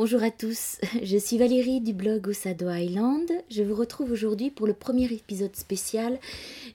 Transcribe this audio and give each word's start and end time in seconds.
Bonjour, 0.00 0.22
à 0.22 0.30
tous. 0.30 0.78
Je 1.02 1.18
suis 1.18 1.38
Valérie 1.38 1.80
du 1.80 1.92
blog 1.92 2.28
Osado 2.28 2.70
Island. 2.70 3.28
Je 3.50 3.64
vous 3.64 3.74
retrouve 3.74 4.12
aujourd'hui 4.12 4.48
pour 4.48 4.68
le 4.68 4.72
premier 4.72 5.06
épisode 5.06 5.56
spécial 5.56 6.20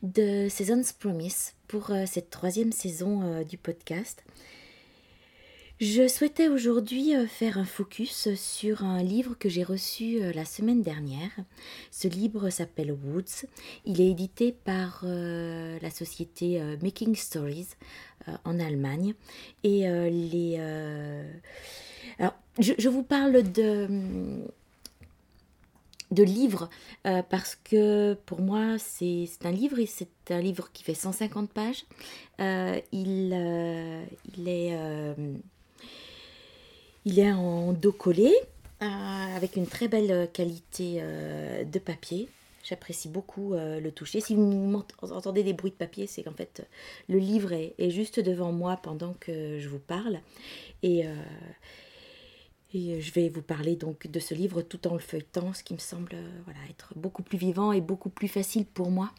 de 0.02 0.50
Season's 0.50 0.92
Promise 0.92 1.54
pour 1.70 1.92
euh, 1.92 2.04
cette 2.06 2.30
troisième 2.32 2.74
saison 2.74 3.22
euh, 3.24 3.46
du 3.46 3.58
podcast. 3.58 4.26
Je 5.80 6.06
souhaitais 6.10 6.50
aujourd'hui 6.50 7.16
euh, 7.16 7.26
faire 7.26 7.58
un 7.58 7.64
focus 7.64 8.34
sur 8.36 8.84
un 8.84 9.02
livre 9.02 9.38
que 9.40 9.48
j'ai 9.48 9.64
reçu 9.64 10.20
la 10.34 10.44
semaine 10.44 10.82
dernière. 10.82 11.32
Ce 11.92 12.10
livre 12.10 12.50
s'appelle 12.50 12.92
Woods. 12.92 13.48
Il 13.86 14.02
est 14.02 14.12
édité 14.12 14.52
par 14.52 15.06
la 15.06 15.90
société 15.90 16.62
Making 16.82 17.16
Stories 17.16 17.70
en 18.46 18.60
Allemagne. 18.60 19.14
Et 19.64 19.88
les 19.88 20.58
alors, 22.20 22.34
je, 22.60 22.90
vous 22.90 23.04
parle 23.04 23.52
de, 23.52 24.44
de 26.12 26.24
livres 26.24 26.70
euh, 27.06 27.22
parce 27.28 27.58
que 27.64 28.14
pour 28.26 28.42
moi, 28.42 28.78
c'est 28.78 29.28
un 29.44 29.52
livre 29.52 29.80
et 29.80 29.86
c'est 29.86 30.10
un 30.30 30.40
livre 30.40 30.70
qui 30.72 30.84
fait 30.84 30.94
150 30.94 31.50
pages. 31.50 31.86
Euh, 32.40 32.80
il, 32.92 33.32
euh, 33.34 34.04
il, 34.38 34.48
est, 34.48 34.78
il 37.06 37.20
est 37.20 37.32
en 37.32 37.74
dos 37.74 37.92
collé 37.92 38.34
avec 38.80 39.56
une 39.56 39.68
très 39.68 39.88
belle 39.88 40.30
qualité 40.34 41.02
de 41.02 41.80
papier. 41.80 42.28
J'apprécie 42.64 43.10
beaucoup 43.10 43.54
le 43.54 43.90
toucher. 43.92 44.22
Si 44.22 44.36
vous 44.36 44.84
entendez 45.02 45.44
des 45.44 45.54
bruits 45.54 45.72
de 45.72 45.76
papier, 45.76 46.08
c'est 46.08 46.24
qu'en 46.24 46.34
fait 46.34 46.66
le 47.10 47.18
livre 47.18 47.52
est, 47.52 47.90
juste 47.90 48.20
devant 48.20 48.52
moi 48.52 48.78
pendant 48.78 49.14
que 49.20 49.60
je 49.60 49.68
vous 49.68 49.80
parle. 49.80 50.22
Et, 50.82 51.06
et 52.74 52.94
euh, 52.94 53.02
je 53.02 53.12
vais 53.12 53.30
vous 53.30 53.42
parler 53.42 53.76
donc 53.76 54.08
de 54.08 54.20
ce 54.20 54.34
livre 54.34 54.62
tout 54.62 54.88
en 54.88 54.94
le 54.94 55.00
feuilletant, 55.00 55.54
ce 55.54 55.64
qui 55.64 55.74
me 55.74 55.80
semble 55.80 56.12
euh, 56.14 56.28
voilà, 56.46 56.60
être 56.70 56.94
beaucoup 56.96 57.22
plus 57.22 57.38
vivant 57.38 57.72
et 57.72 57.82
beaucoup 57.82 58.10
plus 58.10 58.28
facile 58.28 58.66
pour 58.66 58.90
moi 58.90 59.12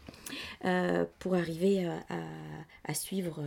euh, 0.64 1.04
pour 1.20 1.34
arriver 1.34 1.88
à, 2.84 2.94
suivre 2.94 3.42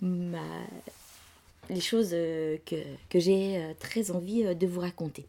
les 0.00 1.80
choses 1.80 2.10
que, 2.10 2.82
que 3.10 3.20
j'ai 3.20 3.74
très 3.78 4.10
envie 4.10 4.54
de 4.54 4.66
vous 4.66 4.80
raconter. 4.80 5.26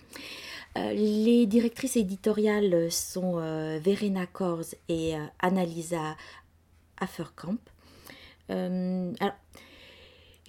Les 0.75 1.46
directrices 1.46 1.97
éditoriales 1.97 2.91
sont 2.91 3.34
Verena 3.80 4.25
Kors 4.25 4.75
et 4.88 5.13
Annalisa 5.40 6.16
Afferkamp. 6.97 7.59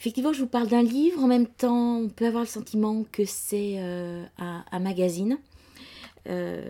Effectivement, 0.00 0.32
je 0.32 0.40
vous 0.40 0.48
parle 0.48 0.68
d'un 0.68 0.82
livre, 0.82 1.22
en 1.22 1.26
même 1.26 1.46
temps, 1.46 1.98
on 1.98 2.08
peut 2.08 2.24
avoir 2.24 2.42
le 2.42 2.48
sentiment 2.48 3.04
que 3.12 3.26
c'est 3.26 3.74
euh, 3.80 4.24
un, 4.38 4.78
magazine. 4.78 5.38
Euh, 6.26 6.62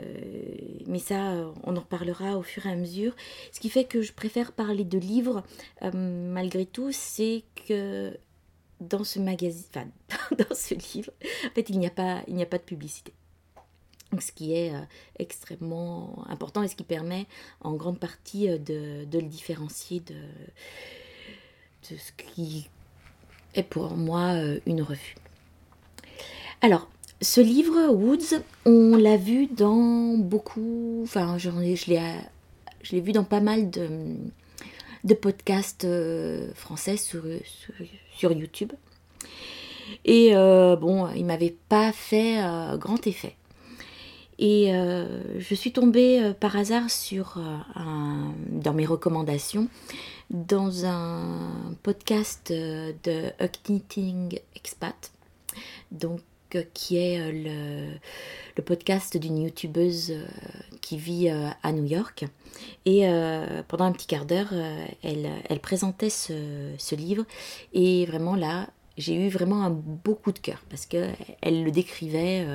mais 0.88 0.98
ça, 0.98 1.48
on 1.62 1.76
en 1.76 1.78
reparlera 1.78 2.36
au 2.36 2.42
fur 2.42 2.66
et 2.66 2.70
à 2.72 2.74
mesure. 2.74 3.14
Ce 3.52 3.60
qui 3.60 3.68
fait 3.70 3.84
que 3.84 4.02
je 4.02 4.12
préfère 4.12 4.50
parler 4.50 4.82
de 4.82 4.98
livres, 4.98 5.44
euh, 5.82 5.92
malgré 5.92 6.66
tout, 6.66 6.90
c'est 6.90 7.44
que 7.68 8.18
dans 8.80 9.04
ce 9.04 9.20
magazine, 9.20 9.62
enfin, 9.72 9.86
dans 10.36 10.56
ce 10.56 10.74
livre, 10.74 11.12
en 11.46 11.54
fait, 11.54 11.70
il 11.70 11.78
n'y 11.78 11.86
a 11.86 11.90
pas, 11.90 12.24
il 12.26 12.34
n'y 12.34 12.42
a 12.42 12.46
pas 12.46 12.58
de 12.58 12.64
publicité. 12.64 13.12
Ce 14.18 14.32
qui 14.32 14.54
est 14.54 14.72
extrêmement 15.18 16.24
important 16.28 16.62
et 16.62 16.68
ce 16.68 16.74
qui 16.74 16.82
permet 16.82 17.26
en 17.60 17.74
grande 17.74 17.98
partie 17.98 18.48
de, 18.48 19.04
de 19.04 19.18
le 19.18 19.26
différencier 19.26 20.00
de, 20.00 20.14
de 21.90 21.96
ce 21.96 22.12
qui 22.16 22.68
est 23.54 23.62
pour 23.62 23.96
moi 23.96 24.34
euh, 24.34 24.60
une 24.66 24.82
revue. 24.82 25.14
Alors, 26.62 26.88
ce 27.20 27.40
livre, 27.40 27.90
Woods, 27.90 28.42
on 28.64 28.96
l'a 28.96 29.16
vu 29.16 29.46
dans 29.46 30.16
beaucoup, 30.16 31.00
enfin, 31.02 31.38
je 31.38 31.50
l'ai 31.88 33.00
vu 33.00 33.12
dans 33.12 33.24
pas 33.24 33.40
mal 33.40 33.70
de, 33.70 33.88
de 35.04 35.14
podcasts 35.14 35.84
euh, 35.84 36.52
français 36.54 36.96
sur, 36.96 37.22
sur, 38.16 38.32
YouTube. 38.32 38.72
Et 40.04 40.34
euh, 40.34 40.76
bon, 40.76 41.08
il 41.10 41.24
m'avait 41.24 41.56
pas 41.68 41.92
fait 41.92 42.40
grand 42.78 43.06
effet. 43.06 43.34
Et 44.42 44.72
je 45.38 45.54
suis 45.54 45.70
tombée 45.70 46.32
par 46.40 46.56
hasard 46.56 46.88
sur 46.88 47.36
un, 47.74 48.32
dans 48.48 48.72
mes 48.72 48.86
recommandations 48.86 49.68
dans 50.30 50.86
un 50.86 51.74
podcast 51.82 52.50
euh, 52.50 52.92
de 53.02 53.32
Knitting 53.64 54.38
Expat, 54.54 55.12
donc 55.90 56.20
euh, 56.54 56.62
qui 56.72 56.96
est 56.96 57.20
euh, 57.20 57.92
le, 58.56 58.62
podcast 58.62 59.16
d'une 59.16 59.38
youtubeuse 59.38 60.14
qui 60.82 60.98
vit 60.98 61.30
à 61.30 61.72
New 61.72 61.86
York. 61.86 62.26
Et 62.84 63.08
pendant 63.68 63.86
un 63.86 63.92
petit 63.92 64.06
quart 64.06 64.26
d'heure, 64.26 64.52
elle, 65.02 65.60
présentait 65.62 66.10
ce, 66.10 66.94
livre. 66.94 67.24
Et 67.72 68.04
vraiment 68.04 68.34
là, 68.34 68.68
j'ai 69.00 69.14
eu 69.14 69.28
vraiment 69.28 69.64
un 69.64 69.70
beau 69.70 70.14
coup 70.14 70.32
de 70.32 70.38
cœur 70.38 70.62
parce 70.68 70.86
qu'elle 70.86 71.64
le 71.64 71.70
décrivait 71.70 72.46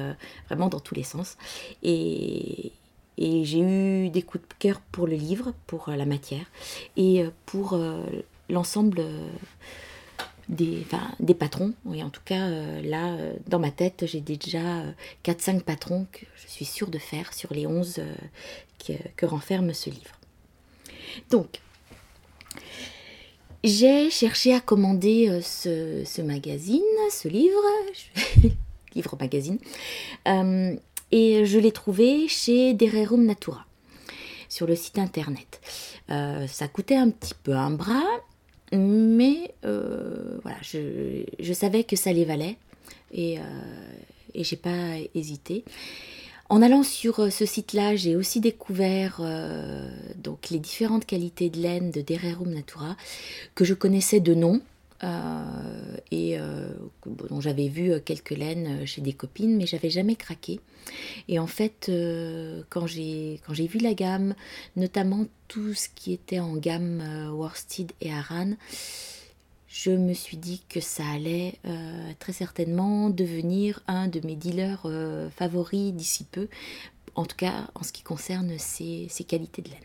vraiment 0.47 0.69
dans 0.69 0.79
tous 0.79 0.95
les 0.95 1.03
sens. 1.03 1.37
Et, 1.83 2.71
j'ai 3.17 3.59
eu 3.59 4.09
des 4.09 4.21
coups 4.21 4.43
de 4.47 4.53
cœur 4.59 4.81
pour 4.91 5.07
le 5.07 5.15
livre, 5.15 5.53
pour 5.67 5.89
euh, 5.89 5.95
la 5.95 6.05
matière 6.05 6.45
et 6.97 7.23
euh, 7.23 7.29
pour 7.45 7.73
euh, 7.73 8.03
l'ensemble 8.49 9.01
des, 10.49 10.85
des 11.19 11.33
patrons. 11.33 11.73
Oui, 11.85 12.03
en 12.03 12.09
tout 12.09 12.21
cas, 12.23 12.49
là, 12.81 13.17
dans 13.47 13.57
ma 13.57 13.71
tête, 13.71 14.05
j'ai 14.05 14.21
déjà 14.21 14.83
4-5 15.23 15.61
patrons 15.61 16.07
que 16.11 16.25
je 16.35 16.47
suis 16.47 16.65
sûre 16.65 16.89
de 16.89 16.99
faire 16.99 17.33
sur 17.33 17.53
les 17.53 17.65
11 17.65 18.01
que, 18.85 18.93
que 19.15 19.25
renferme 19.25 19.73
ce 19.73 19.89
livre. 19.89 20.19
Donc, 21.31 21.61
j'ai 23.65 24.09
cherché 24.09 24.53
à 24.53 24.59
commander 24.59 25.39
ce, 25.41 26.03
ce, 26.05 26.21
magazine, 26.21 26.81
ce 27.11 27.27
livre, 27.27 27.61
livre 28.95 29.17
magazine, 29.19 29.57
et 31.11 31.45
je 31.45 31.59
l'ai 31.59 31.71
trouvé 31.71 32.27
chez 32.27 32.73
Dererum 32.73 33.25
Natura 33.25 33.65
sur 34.49 34.67
le 34.67 34.75
site 34.75 34.97
internet. 34.97 35.61
Euh, 36.09 36.47
ça 36.47 36.67
coûtait 36.67 36.95
un 36.95 37.09
petit 37.09 37.33
peu 37.43 37.53
un 37.53 37.71
bras, 37.71 38.03
mais 38.71 39.53
euh, 39.65 40.37
voilà, 40.43 40.57
je, 40.61 41.53
savais 41.53 41.83
que 41.83 41.95
ça 41.95 42.13
les 42.13 42.25
valait 42.25 42.57
et, 43.11 43.39
euh, 43.39 43.41
et 44.33 44.43
j'ai 44.43 44.55
pas 44.55 44.95
hésité. 45.13 45.63
En 46.47 46.61
allant 46.61 46.83
sur 46.83 47.31
ce 47.31 47.45
site-là, 47.45 47.95
j'ai 47.95 48.15
aussi 48.15 48.39
découvert 48.39 49.19
donc 50.17 50.49
les 50.51 50.59
différentes 50.59 51.05
qualités 51.05 51.49
de 51.49 51.59
laine 51.59 51.89
de 51.89 52.01
Dererum 52.01 52.53
Natura 52.53 52.95
que 53.55 53.65
je 53.65 53.73
connaissais 53.73 54.19
de 54.19 54.35
nom, 54.35 54.61
euh, 55.03 55.97
et 56.09 56.39
euh, 56.39 56.69
dont 57.05 57.41
j'avais 57.41 57.67
vu 57.67 57.91
euh, 57.91 57.99
quelques 57.99 58.31
laines 58.31 58.85
chez 58.87 59.01
des 59.01 59.11
copines, 59.11 59.57
mais 59.57 59.65
j'avais 59.65 59.89
jamais 59.89 60.15
craqué. 60.15 60.61
Et 61.27 61.37
en 61.37 61.47
fait, 61.47 61.91
quand 62.69 62.87
j'ai 62.87 63.41
quand 63.45 63.53
j'ai 63.53 63.67
vu 63.67 63.79
la 63.79 63.93
gamme, 63.93 64.35
notamment 64.75 65.25
tout 65.47 65.73
ce 65.73 65.89
qui 65.93 66.13
était 66.13 66.39
en 66.39 66.55
gamme 66.55 67.31
Worsted 67.33 67.91
et 68.01 68.13
Aran, 68.13 68.51
je 69.77 69.91
me 69.91 70.13
suis 70.13 70.37
dit 70.37 70.63
que 70.69 70.79
ça 70.79 71.03
allait 71.13 71.59
très 72.19 72.31
certainement 72.31 73.09
devenir 73.09 73.81
un 73.87 74.07
de 74.07 74.25
mes 74.25 74.37
dealers 74.37 74.87
favoris 75.35 75.91
d'ici 75.91 76.23
peu, 76.23 76.47
en 77.15 77.25
tout 77.25 77.35
cas 77.35 77.67
en 77.75 77.83
ce 77.83 77.91
qui 77.91 78.01
concerne 78.01 78.57
ces 78.57 79.09
qualités 79.27 79.61
de 79.61 79.69
laine. 79.69 79.79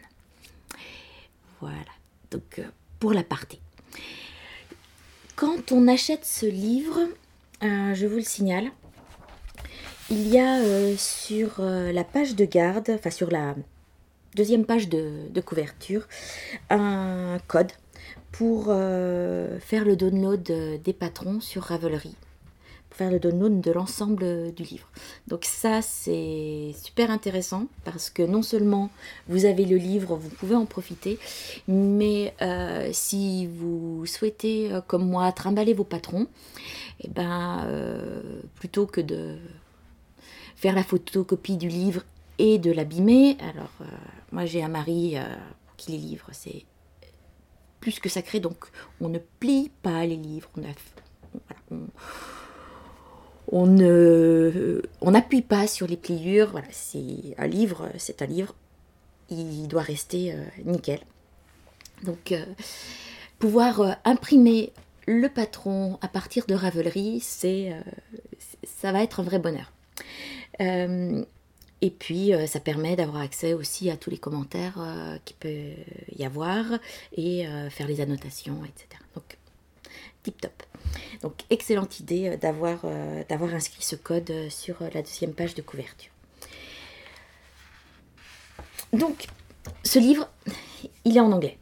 Voilà, 1.61 1.93
donc 2.31 2.63
pour 3.01 3.13
la 3.13 3.25
partie. 3.25 3.59
Quand 5.37 5.73
on 5.73 5.89
achète 5.89 6.25
ce 6.27 6.47
livre, 6.47 6.99
euh, 7.63 7.95
je 7.95 8.07
vous 8.07 8.17
le 8.17 8.23
signale, 8.23 8.71
il 10.11 10.29
y 10.29 10.39
a 10.39 10.59
euh, 10.59 10.95
sur 10.99 11.61
euh, 11.61 11.93
la 11.93 12.05
page 12.05 12.35
de 12.37 12.45
garde, 12.45 12.91
enfin 12.91 13.11
sur 13.11 13.31
la 13.31 13.55
deuxième 14.35 14.67
page 14.67 14.89
de, 14.91 15.41
couverture, 15.41 16.07
un 16.69 17.39
code 17.49 17.73
pour 18.33 18.67
faire 18.67 19.85
le 19.85 19.97
download 19.97 20.43
des 20.83 20.93
patrons 20.93 21.41
sur 21.41 21.63
Ravelry 21.65 22.15
faire 23.01 23.11
le 23.11 23.19
download 23.19 23.61
de 23.61 23.71
l'ensemble 23.71 24.53
du 24.53 24.63
livre. 24.63 24.89
Donc 25.27 25.45
ça, 25.45 25.81
c'est 25.83 26.75
super 26.83 27.11
intéressant 27.11 27.67
parce 27.85 28.11
que 28.11 28.23
non 28.23 28.43
seulement 28.43 28.91
vous 29.29 29.45
avez 29.45 29.65
le 29.65 29.77
livre, 29.77 30.17
vous 30.17 30.29
pouvez 30.29 30.55
en 30.55 30.67
profiter, 30.67 31.19
mais 31.69 32.35
euh, 32.43 32.91
si 32.93 33.47
vous 33.47 34.05
souhaitez, 34.07 34.73
euh, 34.73 34.81
comme 34.81 35.09
moi, 35.09 35.31
trimballer 35.33 35.73
vos 35.73 35.85
patrons, 35.85 36.27
eh 37.01 37.09
ben, 37.09 37.65
euh, 37.67 38.43
plutôt 38.57 38.87
que 38.87 39.01
de 39.01 39.37
faire 40.57 40.75
la 40.75 40.83
photocopie 40.83 41.57
du 41.57 41.69
livre 41.69 42.03
et 42.39 42.59
de 42.59 42.71
l'abîmer, 42.71 43.39
alors 43.41 43.73
moi 44.31 44.45
j'ai 44.45 44.63
un 44.63 44.69
mari 44.69 45.17
qui 45.79 45.93
les 45.93 45.99
livre, 45.99 46.27
c'est 46.33 46.65
plus 47.81 47.99
que 47.99 48.09
sacré, 48.09 48.41
donc 48.41 48.67
on 49.01 49.09
ne 49.09 49.19
plie 49.19 49.71
pas 49.83 50.05
les 50.07 50.17
livres, 50.17 50.49
on 50.57 50.63
a, 50.63 50.73
voilà, 51.49 51.85
on, 53.53 53.67
ne, 53.67 54.83
n'appuie 55.03 55.43
pas 55.43 55.67
sur 55.67 55.87
les 55.87 55.97
pliures. 55.97 56.51
Voilà, 56.51 56.69
c'est 56.71 57.35
un 57.39 57.47
livre, 57.47 57.89
c'est 57.99 58.23
un 58.23 58.27
livre. 58.27 58.55
Il 59.31 59.69
doit 59.69 59.83
rester 59.83 60.35
nickel. 60.65 61.01
Donc, 62.03 62.35
pouvoir 63.39 63.99
imprimer 64.05 64.73
le 65.07 65.29
patron 65.29 65.99
à 66.03 66.09
partir 66.09 66.47
de 66.47 66.55
Ravelry, 66.55 67.21
c'est, 67.21 67.73
ça 68.65 68.93
va 68.93 69.03
être 69.03 69.21
un 69.21 69.23
vrai 69.23 69.39
bonheur. 69.39 69.73
Et 71.83 71.91
puis, 71.91 72.35
euh, 72.35 72.47
ça 72.47 72.61
permet 72.61 72.95
d'avoir 72.97 73.23
accès 73.23 73.55
aussi 73.55 73.91
à 73.91 73.97
tous 73.97 74.11
les 74.11 74.19
commentaires 74.19 74.79
euh, 74.79 75.17
qu'il 75.25 75.37
peut 75.37 75.73
y 76.17 76.25
avoir 76.25 76.65
et 77.17 77.47
euh, 77.47 77.71
faire 77.71 77.87
les 77.87 78.01
annotations, 78.01 78.63
etc. 78.65 79.03
Donc, 79.15 79.39
tip 80.23 80.41
top. 80.41 80.63
Donc, 81.23 81.33
excellente 81.49 82.01
idée 82.01 82.37
d'avoir 82.37 82.85
d'avoir 83.29 83.55
inscrit 83.55 83.83
ce 83.83 83.97
code 83.97 84.33
sur 84.51 84.77
la 84.95 85.03
deuxième 85.03 85.33
page 85.33 85.55
de 85.55 85.63
couverture. 85.63 86.11
Donc, 88.93 89.27
ce 89.85 89.99
livre, 89.99 90.29
il 91.05 91.17
est 91.17 91.21
en 91.21 91.33
anglais. 91.33 91.59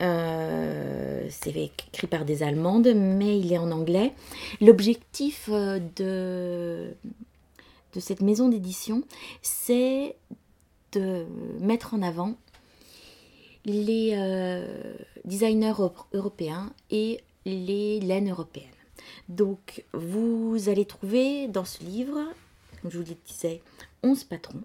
c'est 0.00 1.54
écrit 1.56 2.06
par 2.06 2.24
des 2.24 2.42
Allemandes, 2.42 2.92
mais 2.94 3.38
il 3.38 3.52
est 3.52 3.58
en 3.58 3.70
anglais. 3.70 4.12
L'objectif 4.60 5.48
de 5.48 6.94
de 7.92 8.00
cette 8.00 8.20
maison 8.20 8.48
d'édition, 8.48 9.04
c'est 9.42 10.16
de 10.92 11.26
mettre 11.60 11.94
en 11.94 12.02
avant 12.02 12.36
les 13.64 14.12
euh, 14.14 14.94
designers 15.24 15.74
européens 16.12 16.72
et 16.90 17.20
les 17.44 18.00
laines 18.00 18.30
européennes. 18.30 18.68
Donc 19.28 19.84
vous 19.92 20.68
allez 20.68 20.84
trouver 20.84 21.48
dans 21.48 21.64
ce 21.64 21.82
livre, 21.82 22.20
comme 22.80 22.90
je 22.90 22.98
vous 22.98 23.04
le 23.04 23.16
disais, 23.26 23.62
11 24.02 24.24
patrons. 24.24 24.62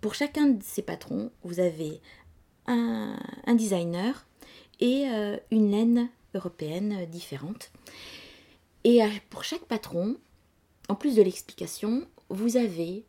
Pour 0.00 0.14
chacun 0.14 0.48
de 0.48 0.62
ces 0.62 0.82
patrons, 0.82 1.30
vous 1.42 1.60
avez 1.60 2.00
un, 2.66 3.16
designer 3.54 4.26
et 4.78 5.08
euh, 5.08 5.36
une 5.50 5.70
laine 5.70 6.08
européenne 6.34 7.06
différente. 7.06 7.70
Et 8.84 9.00
pour 9.28 9.44
chaque 9.44 9.64
patron, 9.64 10.16
en 10.88 10.94
plus 10.94 11.16
de 11.16 11.22
l'explication, 11.22 12.06
vous 12.30 12.56
avez 12.56 13.04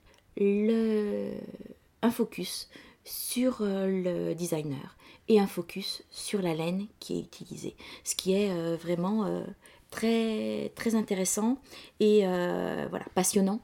un 2.01 2.11
focus 2.11 2.69
sur 3.03 3.61
euh, 3.61 3.87
le 3.87 4.35
designer 4.35 4.97
et 5.27 5.39
un 5.39 5.47
focus 5.47 6.03
sur 6.09 6.41
la 6.41 6.53
laine 6.53 6.87
qui 6.99 7.17
est 7.17 7.21
utilisée. 7.21 7.75
Ce 8.03 8.15
qui 8.15 8.33
est 8.33 8.51
euh, 8.51 8.75
vraiment 8.75 9.25
euh, 9.25 9.43
très, 9.89 10.71
très 10.75 10.95
intéressant 10.95 11.57
et 11.99 12.21
voilà, 12.21 13.05
passionnant 13.13 13.59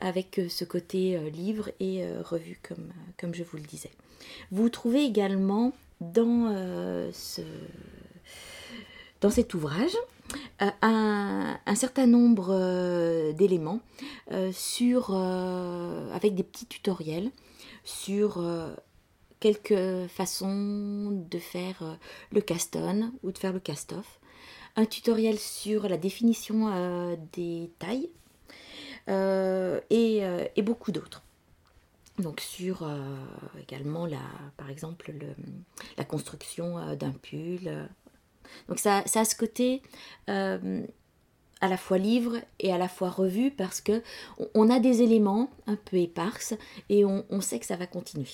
avec 0.00 0.40
ce 0.48 0.64
côté 0.64 1.18
livre 1.30 1.70
et 1.80 2.04
revue 2.22 2.58
comme, 2.62 2.92
comme 3.18 3.34
je 3.34 3.42
vous 3.42 3.56
le 3.56 3.62
disais. 3.62 3.90
Vous 4.50 4.68
trouvez 4.68 5.04
également 5.04 5.72
dans, 6.02 6.52
ce, 7.12 7.40
dans 9.22 9.30
cet 9.30 9.54
ouvrage 9.54 9.96
euh, 10.62 10.70
un, 10.82 11.74
certain 11.74 12.06
nombre 12.06 12.48
euh, 12.50 13.32
d'éléments 13.32 13.80
euh, 14.32 14.52
avec 16.12 16.34
des 16.34 16.42
petits 16.42 16.66
tutoriels 16.66 17.30
sur 17.84 18.44
quelques 19.40 20.06
façons 20.08 21.24
de 21.30 21.38
faire 21.38 21.98
le 22.30 22.40
cast-on 22.40 23.12
ou 23.22 23.32
de 23.32 23.38
faire 23.38 23.52
le 23.52 23.60
cast-off, 23.60 24.20
un 24.76 24.84
tutoriel 24.84 25.38
sur 25.38 25.88
la 25.88 25.96
définition 25.96 27.16
des 27.32 27.70
tailles 27.78 28.10
et, 29.08 30.62
beaucoup 30.62 30.92
d'autres. 30.92 31.22
Donc 32.18 32.40
sur 32.40 32.86
également 33.58 34.04
la, 34.04 34.20
par 34.58 34.68
exemple 34.68 35.14
la 35.96 36.04
construction 36.04 36.94
d'un 36.94 37.12
pull, 37.12 37.88
donc 38.68 38.78
ça, 38.78 39.02
a 39.14 39.24
ce 39.24 39.34
côté 39.34 39.82
euh, 40.28 40.80
à 41.60 41.68
la 41.68 41.76
fois 41.76 41.98
livre 41.98 42.36
et 42.60 42.72
à 42.72 42.78
la 42.78 42.88
fois 42.88 43.10
revue 43.10 43.50
parce 43.50 43.80
que 43.80 44.02
on 44.54 44.70
a 44.70 44.78
des 44.78 45.02
éléments 45.02 45.50
un 45.66 45.76
peu 45.76 45.96
éparses 45.96 46.54
et 46.88 47.04
on, 47.04 47.40
sait 47.40 47.58
que 47.58 47.66
ça 47.66 47.76
va 47.76 47.86
continuer. 47.86 48.28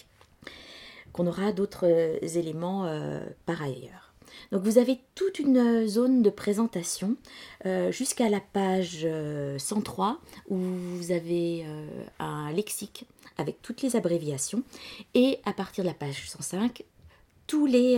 Qu'on 1.13 1.27
aura 1.27 1.53
d'autres 1.53 1.87
euh, 1.87 2.19
éléments 2.21 2.85
euh, 2.85 3.25
par 3.47 3.63
ailleurs. 3.63 4.13
Donc 4.53 4.63
vous 4.63 4.77
avez 4.77 5.01
toute 5.15 5.39
une 5.39 5.87
zone 5.89 6.23
de 6.23 6.29
présentation 6.29 7.17
jusqu'à 7.91 8.29
la 8.29 8.41
page 8.41 9.07
103 9.57 10.21
où 10.49 10.57
vous 10.57 11.11
avez 11.11 11.65
un 12.19 12.53
lexique 12.53 13.07
avec 13.39 13.63
toutes 13.63 13.81
les 13.81 13.97
abréviations 13.97 14.63
et 15.15 15.39
à 15.47 15.55
partir 15.55 15.85
de 15.85 15.89
la 15.89 15.95
page 15.95 16.29
105 16.29 16.85
tous 17.47 17.67
les 17.67 17.97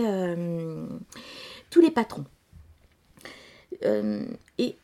tous 1.69 1.81
les 1.81 1.91
patrons. 1.91 2.25
Euh, 3.85 4.25
et 4.57 4.75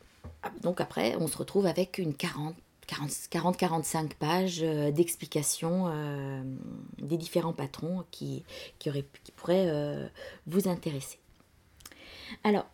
donc 0.62 0.82
après, 0.82 1.16
on 1.20 1.28
se 1.28 1.38
retrouve 1.38 1.66
avec 1.66 1.98
une 1.98 2.14
40 2.14 2.56
40-45 2.88 4.14
pages 4.14 4.60
euh, 4.62 4.92
d'explications 4.92 5.86
euh, 5.88 6.44
des 7.00 7.18
différents 7.18 7.52
patrons 7.52 8.04
qui, 8.12 8.44
qui, 8.78 8.92
qui 9.24 9.32
pourraient 9.32 10.08
vous 10.46 10.68
intéresser. 10.68 11.18
Alors, 12.44 12.68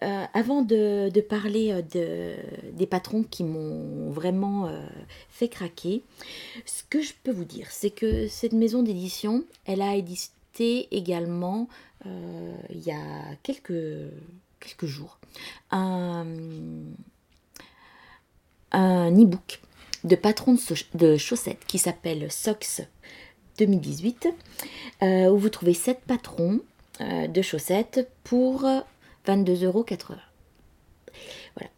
avant 0.00 0.62
de, 0.62 1.10
de 1.10 1.20
parler 1.20 1.82
de, 1.92 2.36
des 2.72 2.86
patrons 2.86 3.24
qui 3.24 3.44
m'ont 3.44 4.10
vraiment 4.10 4.72
fait 5.28 5.48
craquer, 5.48 6.02
ce 6.64 6.82
que 6.88 7.02
je 7.02 7.12
peux 7.22 7.32
vous 7.32 7.44
dire, 7.44 7.66
c'est 7.70 7.90
que 7.90 8.26
cette 8.26 8.54
maison 8.54 8.82
d'édition, 8.82 9.44
elle 9.66 9.82
a 9.82 9.96
édité 9.96 10.88
également 10.90 11.68
euh, 12.06 12.56
il 12.70 12.78
y 12.78 12.92
a 12.92 13.34
quelques, 13.42 14.12
quelques 14.60 14.86
jours 14.86 15.18
un, 15.70 16.26
un 18.72 19.10
e-book 19.12 19.60
de 20.04 20.14
patron 20.14 20.56
de, 20.94 21.16
chaussettes 21.16 21.64
qui 21.66 21.78
s'appelle 21.78 22.30
Socks 22.30 22.82
2018, 23.58 24.28
euh, 25.02 25.28
où 25.28 25.38
vous 25.38 25.48
trouvez 25.48 25.74
7 25.74 26.00
patrons 26.06 26.60
euh, 27.00 27.26
de 27.26 27.42
chaussettes 27.42 28.08
pour 28.22 28.62
22,80 29.26 29.64
euros. 29.64 29.84
Voilà. 31.56 31.70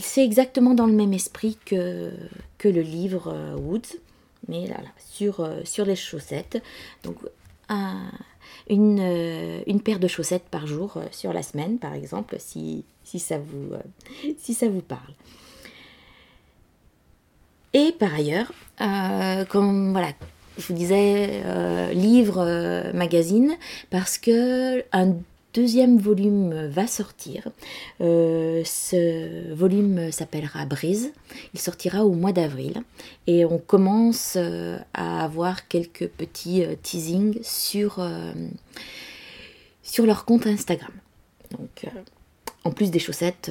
C'est 0.00 0.24
exactement 0.24 0.72
dans 0.72 0.86
le 0.86 0.94
même 0.94 1.12
esprit 1.12 1.58
que, 1.66 2.12
le 2.64 2.80
livre 2.80 3.54
Woods, 3.58 3.98
mais 4.48 4.66
là, 4.66 4.78
sur, 4.98 5.48
sur 5.64 5.84
les 5.84 5.94
chaussettes. 5.94 6.62
Donc, 7.04 7.18
un, 7.68 8.10
une, 8.68 8.98
euh, 9.00 9.60
une 9.66 9.80
paire 9.80 9.98
de 9.98 10.08
chaussettes 10.08 10.48
par 10.50 10.66
jour 10.66 10.96
euh, 10.96 11.04
sur 11.10 11.32
la 11.32 11.42
semaine, 11.42 11.78
par 11.78 11.94
exemple, 11.94 12.36
si, 12.38 12.84
si, 13.04 13.18
ça, 13.18 13.38
vous, 13.38 13.74
euh, 13.74 14.32
si 14.38 14.54
ça 14.54 14.68
vous 14.68 14.82
parle. 14.82 15.12
Et 17.72 17.92
par 17.92 18.14
ailleurs, 18.14 18.52
comme 19.50 19.92
voilà, 19.92 20.08
je 20.56 20.66
vous 20.68 20.72
disais, 20.72 21.42
livre, 21.92 22.90
magazine, 22.94 23.54
parce 23.90 24.16
que 24.16 24.82
un 24.92 25.16
deuxième 25.56 25.96
volume 25.96 26.66
va 26.66 26.86
sortir. 26.86 27.48
Euh, 28.02 28.62
ce 28.64 29.54
volume 29.54 30.12
s'appellera 30.12 30.66
Brise. 30.66 31.12
Il 31.54 31.60
sortira 31.60 32.04
au 32.04 32.12
mois 32.12 32.32
d'avril. 32.32 32.82
Et 33.26 33.46
on 33.46 33.58
commence 33.58 34.34
euh, 34.36 34.78
à 34.92 35.24
avoir 35.24 35.66
quelques 35.66 36.08
petits 36.08 36.62
euh, 36.62 36.74
teasings 36.82 37.38
sur, 37.42 38.06
sur 39.82 40.04
leur 40.04 40.26
compte 40.26 40.46
Instagram. 40.46 40.92
Donc, 41.52 41.86
en 42.64 42.70
plus 42.70 42.90
des 42.90 42.98
chaussettes 42.98 43.50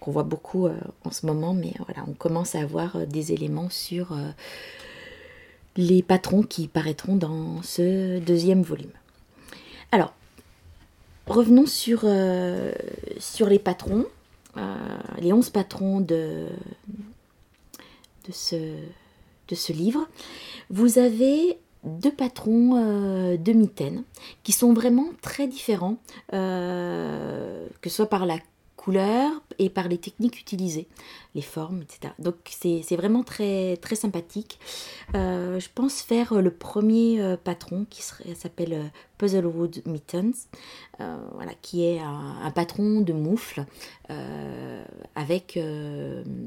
qu'on 0.00 0.10
voit 0.10 0.24
beaucoup 0.24 0.68
en 1.04 1.10
ce 1.10 1.24
moment, 1.24 1.54
mais 1.54 1.72
voilà, 1.86 2.04
on 2.08 2.12
commence 2.12 2.54
à 2.56 2.60
avoir 2.60 3.06
des 3.06 3.32
éléments 3.32 3.70
sur 3.70 4.16
les 5.76 6.02
patrons 6.02 6.42
qui 6.42 6.66
paraîtront 6.66 7.14
dans 7.14 7.62
ce 7.62 8.18
deuxième 8.18 8.62
volume. 8.62 8.90
Alors, 9.92 10.15
Revenons 11.26 11.66
sur, 11.66 12.02
euh, 12.04 12.72
sur 13.18 13.48
les 13.48 13.58
patrons, 13.58 14.06
euh, 14.56 14.76
les 15.18 15.32
11 15.32 15.50
patrons 15.50 16.00
de, 16.00 16.46
ce, 18.30 19.72
livre. 19.72 20.06
Vous 20.70 20.98
avez 20.98 21.58
deux 21.82 22.12
patrons 22.12 22.76
euh, 22.76 23.36
de 23.36 23.52
mitaines 23.52 24.04
qui 24.44 24.52
sont 24.52 24.72
vraiment 24.72 25.08
très 25.20 25.48
différents, 25.48 25.96
que 26.30 27.66
ce 27.84 27.90
soit 27.90 28.08
par 28.08 28.24
la 28.24 28.38
et 29.58 29.70
par 29.70 29.88
les 29.88 29.98
techniques 29.98 30.40
utilisées, 30.40 30.86
les 31.34 31.42
formes, 31.42 31.82
etc. 31.82 32.12
Donc 32.18 32.36
c'est 32.46 32.96
vraiment 32.96 33.22
très, 33.22 33.76
très 33.78 33.96
sympathique. 33.96 34.58
Euh, 35.14 35.58
je 35.58 35.68
pense 35.74 36.02
faire 36.02 36.40
le 36.40 36.50
premier 36.50 37.20
euh, 37.20 37.36
patron 37.36 37.86
qui 37.88 38.02
s'appelle 38.02 38.72
euh, 38.72 38.84
Puzzlewood 39.18 39.82
Mittens, 39.86 40.48
voilà, 40.98 41.52
qui 41.62 41.84
est 41.84 41.98
un, 41.98 42.50
patron 42.54 43.00
de 43.00 43.12
moufle 43.12 43.66
avec 45.14 45.56
une 45.56 46.40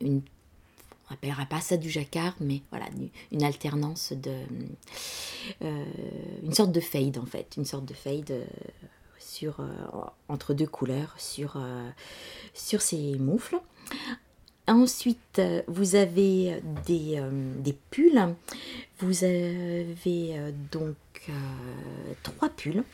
on 0.00 1.14
n'appellera 1.14 1.44
pas 1.44 1.60
ça 1.60 1.76
du 1.76 1.90
jacquard, 1.90 2.34
mais 2.40 2.62
voilà, 2.70 2.86
une 3.32 3.42
alternance 3.42 4.12
de. 4.12 4.32
une 5.60 6.54
sorte 6.54 6.72
de 6.72 6.80
fade 6.80 7.18
en 7.18 7.26
fait, 7.26 7.54
une 7.56 7.66
sorte 7.66 7.84
de 7.84 7.94
fade 7.94 8.32
sur, 9.42 9.56
entre 10.28 10.54
deux 10.54 10.68
couleurs 10.68 11.14
sur, 11.18 11.60
sur 12.54 12.80
ces 12.80 13.18
moufles. 13.18 13.58
Ensuite, 14.68 15.42
vous 15.66 15.96
avez 15.96 16.62
des, 16.86 17.20
des 17.58 17.76
pulls. 17.90 18.34
Vous 19.00 19.24
avez 19.24 20.36
donc 20.70 20.96
trois 22.22 22.50
pulls. 22.50 22.84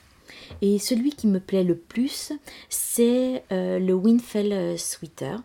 Et 0.63 0.79
celui 0.79 1.11
qui 1.11 1.27
me 1.27 1.39
plaît 1.39 1.65
le 1.65 1.77
plus, 1.77 2.33
c'est 2.71 3.45
le 3.51 3.93
Winfell 3.93 4.79
Sweater. 4.79 5.43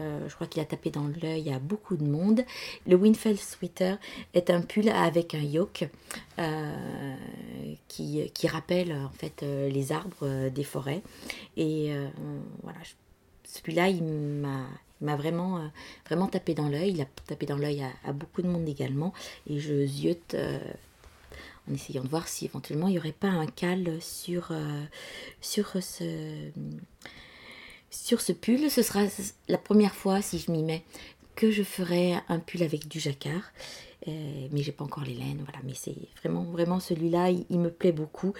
Euh, 0.00 0.28
je 0.28 0.34
crois 0.34 0.46
qu'il 0.46 0.60
a 0.60 0.64
tapé 0.64 0.90
dans 0.90 1.08
l'œil 1.22 1.52
à 1.52 1.58
beaucoup 1.58 1.96
de 1.96 2.04
monde. 2.04 2.44
Le 2.86 2.96
Winfell 2.96 3.38
Sweater 3.38 3.98
est 4.34 4.50
un 4.50 4.60
pull 4.60 4.88
avec 4.88 5.34
un 5.34 5.42
yoke 5.42 5.88
euh, 6.38 7.14
qui, 7.88 8.30
qui, 8.32 8.48
rappelle 8.48 8.92
en 8.92 9.10
fait 9.10 9.42
euh, 9.42 9.68
les 9.68 9.92
arbres 9.92 10.48
des 10.48 10.64
forêts. 10.64 11.02
Et 11.56 11.92
voilà, 12.62 12.78
celui-là, 13.44 13.88
il 13.88 14.02
m'a 14.02 15.16
vraiment, 15.16 15.70
vraiment 16.06 16.26
tapé 16.26 16.54
dans 16.54 16.68
l'œil. 16.68 16.90
Il 16.90 17.00
a 17.00 17.06
tapé 17.26 17.46
dans 17.46 17.56
l'œil 17.56 17.84
à, 18.04 18.12
beaucoup 18.12 18.42
de 18.42 18.48
monde 18.48 18.68
également. 18.68 19.12
Et 19.48 19.60
je 19.60 19.86
ziote 19.86 20.34
en 21.68 21.72
essayant 21.72 22.02
de 22.02 22.08
voir 22.08 22.28
si 22.28 22.44
éventuellement 22.44 22.88
il 22.88 22.92
n'y 22.92 22.98
aurait 22.98 23.12
pas 23.12 23.28
un 23.28 23.46
cal 23.46 24.00
sur, 24.00 24.52
sur 25.40 25.82
ce 25.82 26.50
sur 27.94 28.20
ce 28.20 28.32
pull. 28.32 28.70
Ce 28.70 28.82
sera 28.82 29.04
la 29.48 29.58
première 29.58 29.94
fois, 29.94 30.20
si 30.22 30.38
je 30.38 30.50
m'y 30.50 30.62
mets, 30.62 30.84
que 31.34 31.50
je 31.50 31.62
ferai 31.62 32.14
un 32.28 32.38
pull 32.38 32.62
avec 32.62 32.88
du 32.88 33.00
jacquard. 33.00 33.52
Euh, 34.08 34.48
mais 34.50 34.62
j'ai 34.62 34.72
pas 34.72 34.84
encore 34.84 35.04
les 35.04 35.14
laines, 35.14 35.42
voilà. 35.44 35.60
Mais 35.64 35.74
c'est 35.74 35.96
vraiment, 36.20 36.44
vraiment 36.44 36.80
celui-là, 36.80 37.30
il, 37.30 37.58
me 37.58 37.70
plaît 37.70 37.92
beaucoup. 37.92 38.34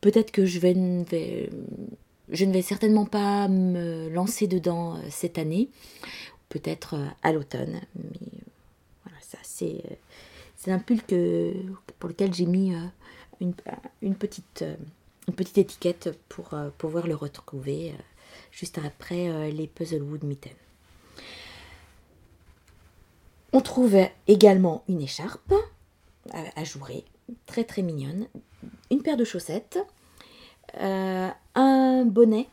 Peut-être 0.00 0.30
que 0.30 0.46
je 0.46 0.58
vais, 0.58 0.74
je 2.30 2.44
ne 2.44 2.52
vais 2.52 2.62
certainement 2.62 3.06
pas 3.06 3.48
me 3.48 4.08
lancer 4.08 4.46
dedans 4.46 4.96
euh, 4.96 5.00
cette 5.10 5.38
année. 5.38 5.68
Peut-être 6.48 6.94
euh, 6.94 7.06
à 7.22 7.32
l'automne. 7.32 7.80
Mais 7.96 8.30
voilà, 9.04 9.18
ça 9.20 9.38
c'est, 9.42 9.82
un 10.66 10.78
pull 10.78 11.02
pour 11.98 12.08
lequel 12.08 12.32
j'ai 12.32 12.46
mis 12.46 12.72
une 13.40 14.14
petite 14.14 14.64
étiquette 15.58 16.18
pour 16.30 16.54
pouvoir 16.78 17.06
le 17.06 17.14
retrouver 17.14 17.92
juste 18.54 18.78
après 18.78 19.28
euh, 19.28 19.50
les 19.50 19.66
Puzzlewood 19.66 20.22
Mitten. 20.24 20.52
On 23.52 23.60
trouve 23.60 23.96
également 24.26 24.84
une 24.88 25.00
écharpe 25.00 25.54
à, 26.32 26.64
jouer, 26.64 27.04
très 27.46 27.64
très 27.64 27.82
mignonne, 27.82 28.26
une 28.90 29.02
paire 29.02 29.16
de 29.16 29.24
chaussettes, 29.24 29.78
euh, 30.80 31.28
un 31.54 32.04
bonnet 32.04 32.48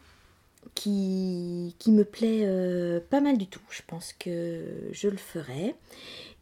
qui, 0.76 1.76
qui 1.80 1.92
me 1.92 2.04
plaît 2.04 2.42
euh, 2.44 3.00
pas 3.10 3.22
mal 3.22 3.38
du 3.38 3.48
tout. 3.48 3.62
Je 3.70 3.82
pense 3.88 4.14
que 4.14 4.90
je 4.92 5.08
le 5.08 5.18
ferai. 5.18 5.76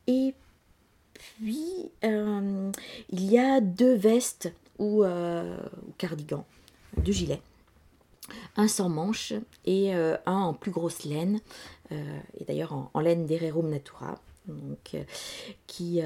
Et 0.07 0.33
puis, 1.13 1.91
il 2.01 3.31
y 3.31 3.37
a 3.37 3.61
deux 3.61 3.95
vestes 3.95 4.51
ou, 4.77 5.03
cardigans, 5.97 6.45
du 6.97 7.13
gilet 7.13 7.41
un 8.55 8.67
sans 8.67 8.89
manche 8.89 9.33
et 9.65 9.95
euh, 9.95 10.17
un 10.25 10.37
en 10.37 10.53
plus 10.53 10.71
grosse 10.71 11.03
laine, 11.03 11.39
euh, 11.91 12.19
et 12.39 12.45
d'ailleurs 12.45 12.89
en, 12.93 12.99
laine 12.99 13.25
d'Hererum 13.25 13.69
Natura, 13.69 14.19
donc, 14.47 14.95
euh, 14.95 15.03
qui, 15.67 16.01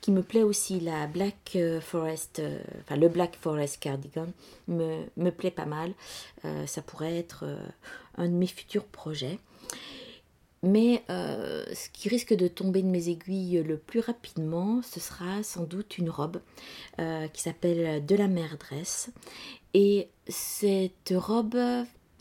qui, 0.00 0.12
me 0.12 0.22
plaît 0.22 0.42
aussi. 0.42 0.80
La 0.80 1.06
Black 1.06 1.58
Forest, 1.80 2.42
enfin 2.80 2.96
le 2.96 3.08
Black 3.08 3.36
Forest 3.40 3.80
Cardigan 3.80 4.26
me, 4.68 5.04
me 5.16 5.30
plaît 5.30 5.50
pas 5.50 5.66
mal. 5.66 5.92
ça 6.66 6.82
pourrait 6.82 7.16
être 7.16 7.44
un 8.16 8.28
de 8.28 8.34
mes 8.34 8.46
futurs 8.46 8.84
projets. 8.84 9.38
Mais 10.62 11.04
ce 11.08 11.88
qui 11.90 12.08
risque 12.08 12.34
de 12.34 12.48
tomber 12.48 12.82
de 12.82 12.88
mes 12.88 13.08
aiguilles 13.08 13.62
le 13.62 13.76
plus 13.78 14.00
rapidement, 14.00 14.80
ce 14.82 15.00
sera 15.00 15.42
sans 15.42 15.64
doute 15.64 15.98
une 15.98 16.10
robe 16.10 16.40
qui 16.98 17.42
s'appelle 17.42 18.04
De 18.04 18.14
la 18.14 18.28
mer 18.28 18.56
dress 18.58 19.10
et 19.74 20.08
cette 20.28 21.12
robe, 21.14 21.56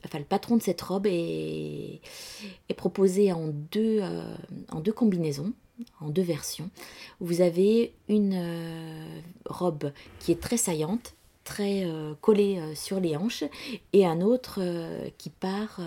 enfin 0.05 0.19
le 0.19 0.25
patron 0.25 0.57
de 0.57 0.61
cette 0.61 0.81
robe 0.81 1.05
est, 1.07 2.01
proposé 2.75 3.31
en 3.31 3.47
deux, 3.47 3.99
euh, 4.01 4.35
en 4.71 4.79
deux 4.79 4.91
combinaisons, 4.91 5.53
en 6.01 6.09
deux 6.09 6.23
versions. 6.23 6.69
Vous 7.19 7.41
avez 7.41 7.93
une 8.09 8.33
euh, 8.35 9.21
robe 9.45 9.91
qui 10.19 10.31
est 10.31 10.41
très 10.41 10.57
saillante, 10.57 11.13
très 11.43 11.85
euh, 11.85 12.15
collée 12.19 12.59
sur 12.75 12.99
les 12.99 13.15
hanches, 13.15 13.43
et 13.93 14.05
un 14.05 14.21
autre 14.21 14.59
qui 15.17 15.29
part 15.29 15.79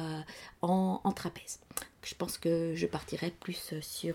en, 0.62 1.12
trapèze. 1.14 1.60
Je 2.02 2.14
pense 2.14 2.38
que 2.38 2.72
je 2.76 2.86
partirai 2.86 3.32
plus 3.40 3.74
sur 3.80 4.14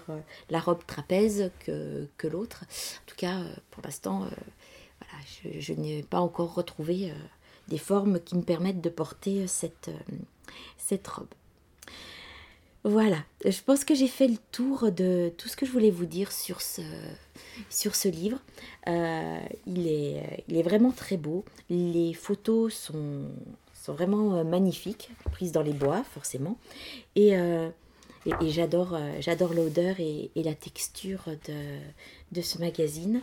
la 0.50 0.62
robe 0.62 0.86
trapèze 0.88 1.52
que, 1.60 2.08
que 2.16 2.28
l'autre. 2.28 2.64
En 2.64 3.06
tout 3.06 3.18
cas, 3.18 3.42
pour 3.70 3.84
l'instant, 3.84 4.20
voilà, 4.20 5.60
je 5.60 5.74
n'ai 5.74 6.04
pas 6.04 6.22
encore 6.22 6.54
retrouvé 6.54 7.12
des 7.72 7.78
formes 7.78 8.20
qui 8.20 8.36
me 8.36 8.44
permettent 8.44 8.82
de 8.82 8.90
porter 8.90 9.48
cette, 9.48 9.88
euh, 9.88 10.16
cette 10.78 11.08
robe. 11.08 11.34
Voilà, 12.84 13.18
je 13.46 13.62
pense 13.62 13.86
que 13.86 13.94
j'ai 13.94 14.08
fait 14.08 14.28
le 14.28 14.38
tour 14.52 14.92
de 14.92 15.32
tout 15.38 15.48
ce 15.48 15.56
que 15.56 15.68
je 15.68 15.72
voulais 15.72 15.92
vous 15.92 16.08
dire 16.08 16.32
sur 16.32 16.62
ce, 16.62 16.82
sur 17.70 17.96
ce 17.96 18.08
livre. 18.08 18.40
Euh, 18.88 19.40
il, 19.68 19.88
est, 19.88 20.44
il 20.48 20.58
est 20.58 20.64
vraiment 20.64 20.92
très 20.92 21.16
beau. 21.18 21.46
Les 21.70 22.14
photos 22.14 22.74
sont, 22.74 23.28
sont 23.74 23.94
vraiment 23.94 24.36
euh, 24.36 24.44
magnifiques, 24.44 25.12
prises 25.32 25.52
dans 25.52 25.62
les 25.62 25.74
bois 25.74 26.04
forcément. 26.04 26.58
Et, 27.16 27.34
et, 28.26 28.50
j'adore, 28.50 28.98
j'adore 29.20 29.54
l'odeur 29.54 30.00
et, 30.00 30.32
la 30.36 30.56
texture 30.56 31.26
de, 31.48 31.78
de 32.32 32.42
ce 32.42 32.58
magazine. 32.58 33.22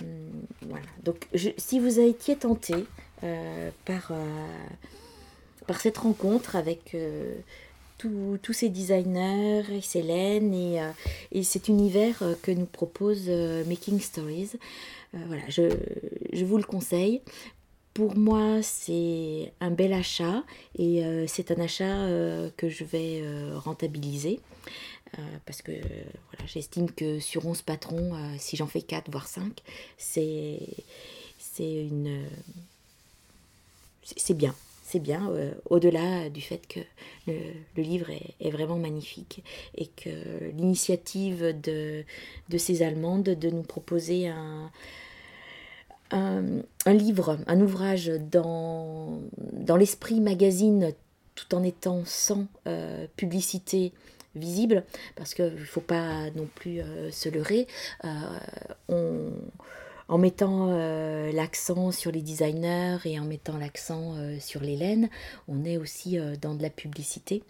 Hum, 0.00 0.42
voilà, 0.68 0.86
donc 1.02 1.28
si 1.56 1.78
vous 1.78 1.98
été 1.98 2.36
tenté 2.36 2.74
euh, 3.24 3.70
par, 3.84 4.12
euh, 4.12 4.14
par 5.66 5.80
cette 5.80 5.98
rencontre 5.98 6.54
avec 6.54 6.94
euh, 6.94 7.34
tous 7.98 8.52
ces 8.52 8.68
designers 8.68 9.64
et 9.72 9.80
ces 9.80 10.02
laines 10.02 10.54
et, 10.54 10.80
et, 11.32 11.42
cet 11.42 11.66
univers 11.66 12.22
que 12.42 12.52
nous 12.52 12.66
propose 12.66 13.28
Making 13.28 13.98
Stories. 13.98 14.52
voilà, 15.12 15.42
je, 15.48 15.62
je, 16.32 16.44
vous 16.44 16.58
le 16.58 16.62
conseille. 16.62 17.22
Pour 17.92 18.16
moi, 18.16 18.62
c'est 18.62 19.52
un 19.60 19.72
bel 19.72 19.92
achat 19.92 20.44
et 20.78 21.02
c'est 21.26 21.50
un 21.50 21.60
achat 21.60 22.06
que 22.56 22.68
je 22.68 22.84
vais 22.84 23.24
rentabiliser. 23.56 24.38
Parce 25.46 25.62
que 25.62 25.72
voilà, 25.72 26.46
j'estime 26.46 26.90
que 26.90 27.18
sur 27.18 27.46
11 27.46 27.62
patrons, 27.62 28.12
si 28.38 28.56
j'en 28.56 28.66
fais 28.66 28.82
4 28.82 29.10
voire 29.10 29.26
5, 29.26 29.60
c'est 29.96 30.58
une, 31.58 32.26
c'est 34.16 34.34
bien. 34.34 34.54
C'est 34.84 35.00
bien, 35.00 35.28
euh, 35.32 35.52
au-delà 35.68 36.30
du 36.30 36.40
fait 36.40 36.66
que 36.66 36.80
le, 37.26 37.82
livre 37.82 38.08
est, 38.40 38.50
vraiment 38.50 38.78
magnifique 38.78 39.44
et 39.76 39.86
que 39.86 40.48
l'initiative 40.56 41.54
de, 41.60 42.04
ces 42.56 42.82
Allemandes 42.82 43.24
de 43.24 43.50
nous 43.50 43.64
proposer 43.64 44.28
un, 44.28 44.70
un, 46.10 46.62
livre, 46.94 47.38
un 47.46 47.60
ouvrage 47.60 48.10
dans, 48.32 49.20
dans 49.52 49.76
l'esprit 49.76 50.20
magazine 50.20 50.94
tout 51.34 51.54
en 51.54 51.62
étant 51.64 52.06
sans 52.06 52.46
euh, 52.66 53.06
publicité 53.14 53.92
visible, 54.38 54.84
parce 55.16 55.34
qu'il 55.34 55.54
ne 55.54 55.64
faut 55.64 55.80
pas 55.80 56.30
non 56.36 56.48
plus 56.54 56.80
euh, 56.80 57.10
se 57.10 57.28
leurrer. 57.28 57.66
on 58.88 59.32
en 60.08 60.16
mettant 60.16 60.68
euh, 60.70 61.30
l'accent 61.32 61.92
sur 61.92 62.10
les 62.10 62.22
designers 62.22 62.98
et 63.04 63.20
en 63.20 63.24
mettant 63.24 63.58
l'accent 63.58 64.14
euh, 64.16 64.38
sur 64.40 64.62
les 64.62 64.76
laines, 64.76 65.10
on 65.48 65.64
est 65.64 65.76
aussi 65.76 66.18
euh, 66.18 66.34
dans 66.40 66.54
de 66.54 66.62
la 66.62 66.70
publicité. 66.70 67.42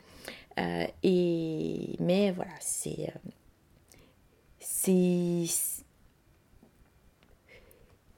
et, 1.04 1.96
mais 2.00 2.32
voilà, 2.32 2.50
c'est. 2.60 3.12
c'est. 4.58 5.44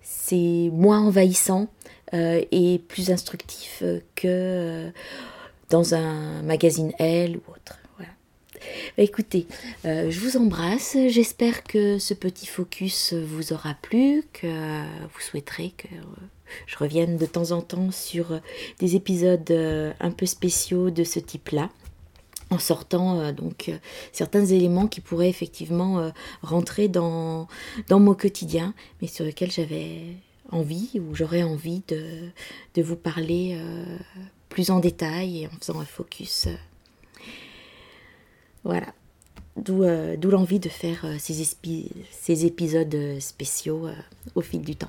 c'est 0.01 0.71
moins 0.73 1.07
envahissant 1.07 1.69
et 2.13 2.81
plus 2.89 3.11
instructif 3.11 3.85
que 4.17 4.91
dans 5.69 5.95
un 5.95 6.43
magazine 6.43 6.93
Elle 6.99 7.37
ou 7.37 7.43
autre. 7.49 7.80
Bah, 8.97 9.03
écoutez, 9.03 9.47
euh, 9.85 10.11
je 10.11 10.21
vous 10.21 10.37
embrasse. 10.37 10.97
J'espère 11.09 11.65
que 11.65 11.99
ce 11.99 12.15
petit 12.15 12.47
focus 12.47 13.13
vous 13.13 13.53
aura 13.53 13.75
plu, 13.75 14.25
que 14.33 14.47
vous 14.47 15.21
souhaiterez 15.21 15.73
que 15.77 15.89
je 16.67 16.77
revienne 16.77 17.17
de 17.17 17.27
temps 17.27 17.53
en 17.53 17.63
temps 17.63 17.91
sur 17.91 18.41
des 18.79 18.97
épisodes 18.97 19.51
euh, 19.51 19.93
un 20.01 20.11
peu 20.11 20.27
spéciaux 20.27 20.91
de 20.91 21.05
ce 21.05 21.21
type-là. 21.21 21.71
en 22.51 22.59
sortant 22.59 23.33
donc 23.33 23.71
certains 24.13 24.45
éléments 24.45 24.89
qui 24.89 25.01
pourraient 25.01 25.29
effectivement 25.29 26.11
rentrer 26.43 26.89
dans, 26.89 27.47
dans 27.89 28.01
mon 28.01 28.15
quotidien, 28.15 28.75
mais 29.01 29.07
sur 29.07 29.25
lesquels 29.25 29.53
j'avais 29.53 30.17
envie 30.51 30.91
ou 30.99 31.15
j'aurais 31.15 31.45
envie 31.45 31.83
de, 31.87 32.03
de, 32.75 32.83
vous 32.83 32.97
parler 32.97 33.57
plus 34.49 34.71
en 34.71 34.81
détail 34.81 35.43
et 35.43 35.47
en 35.47 35.51
faisant 35.61 35.79
un 35.79 35.85
focus. 35.85 36.49
Voilà. 38.65 38.87
D'où 39.57 40.31
l'envie 40.31 40.61
de 40.61 40.69
faire 40.69 41.05
ces, 41.19 41.47
ces, 42.11 42.47
épisodes 42.47 42.97
spéciaux 43.19 43.89
au 44.35 44.41
fil 44.41 44.63
du 44.63 44.77
temps. 44.77 44.89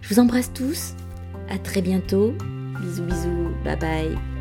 Je 0.00 0.14
vous 0.14 0.20
embrasse 0.20 0.52
tous. 0.52 0.94
À 1.50 1.58
très 1.58 1.82
bientôt. 1.82 2.32
Bisous 2.80 3.04
bisous. 3.04 3.50
Bye 3.64 3.78
bye. 3.78 4.39